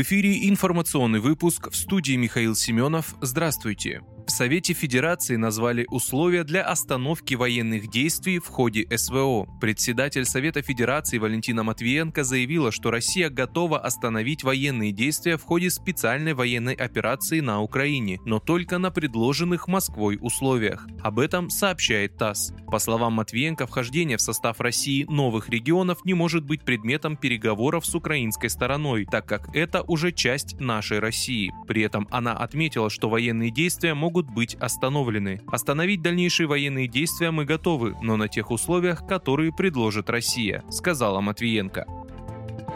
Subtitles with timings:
[0.00, 3.14] В эфире информационный выпуск в студии Михаил Семенов.
[3.20, 4.00] Здравствуйте.
[4.26, 9.48] В Совете Федерации назвали условия для остановки военных действий в ходе СВО.
[9.60, 16.34] Председатель Совета Федерации Валентина Матвиенко заявила, что Россия готова остановить военные действия в ходе специальной
[16.34, 20.86] военной операции на Украине, но только на предложенных Москвой условиях.
[21.02, 22.52] Об этом сообщает ТАСС.
[22.70, 27.96] По словам Матвиенко, вхождение в состав России новых регионов не может быть предметом переговоров с
[27.96, 31.52] украинской стороной, так как это уже часть нашей России.
[31.66, 35.42] При этом она отметила, что военные действия могут быть остановлены.
[35.48, 41.86] Остановить дальнейшие военные действия мы готовы, но на тех условиях, которые предложит Россия, сказала Матвиенко.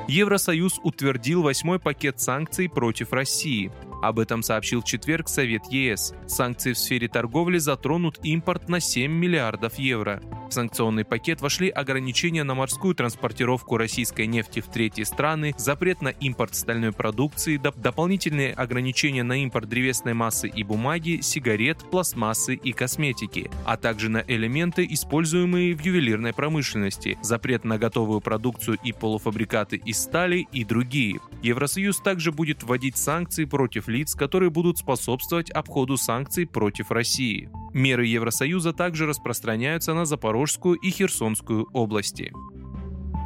[0.08, 3.70] Евросоюз утвердил восьмой пакет санкций против России.
[4.04, 6.12] Об этом сообщил в четверг Совет ЕС.
[6.26, 10.20] Санкции в сфере торговли затронут импорт на 7 миллиардов евро.
[10.50, 16.08] В санкционный пакет вошли ограничения на морскую транспортировку российской нефти в третьи страны, запрет на
[16.08, 22.72] импорт стальной продукции, доп- дополнительные ограничения на импорт древесной массы и бумаги, сигарет, пластмассы и
[22.72, 29.76] косметики, а также на элементы, используемые в ювелирной промышленности, запрет на готовую продукцию и полуфабрикаты
[29.76, 31.20] из стали и другие.
[31.42, 37.48] Евросоюз также будет вводить санкции против лиц, которые будут способствовать обходу санкций против России.
[37.72, 42.32] Меры Евросоюза также распространяются на Запорожскую и Херсонскую области.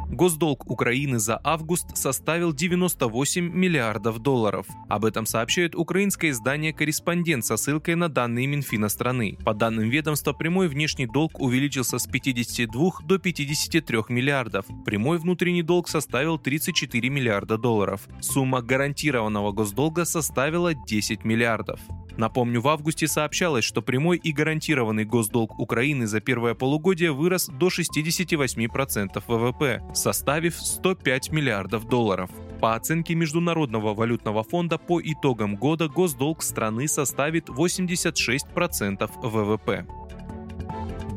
[0.09, 4.65] Госдолг Украины за август составил 98 миллиардов долларов.
[4.87, 9.37] Об этом сообщает украинское издание «Корреспондент» со ссылкой на данные Минфина страны.
[9.45, 14.65] По данным ведомства, прямой внешний долг увеличился с 52 до 53 миллиардов.
[14.83, 18.07] Прямой внутренний долг составил 34 миллиарда долларов.
[18.19, 21.79] Сумма гарантированного госдолга составила 10 миллиардов.
[22.19, 27.67] Напомню, в августе сообщалось, что прямой и гарантированный госдолг Украины за первое полугодие вырос до
[27.67, 32.29] 68% ВВП, составив 105 миллиардов долларов.
[32.59, 39.85] По оценке Международного валютного фонда по итогам года госдолг страны составит 86% ВВП.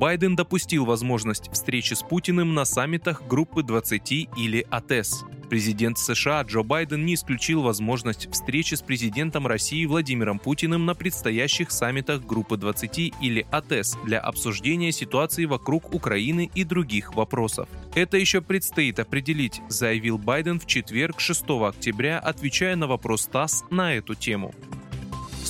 [0.02, 5.24] Байден допустил возможность встречи с Путиным на саммитах группы 20 или АТЭС.
[5.48, 11.70] Президент США Джо Байден не исключил возможность встречи с президентом России Владимиром Путиным на предстоящих
[11.70, 17.68] саммитах Группы 20 или АТЭС для обсуждения ситуации вокруг Украины и других вопросов.
[17.94, 23.94] Это еще предстоит определить, заявил Байден в четверг 6 октября, отвечая на вопрос ТАСС на
[23.94, 24.52] эту тему.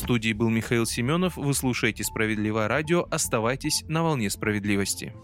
[0.02, 1.36] Студии был Михаил Семенов.
[1.36, 3.06] Вы слушаете «Справедливое радио».
[3.08, 5.14] Оставайтесь на волне справедливости.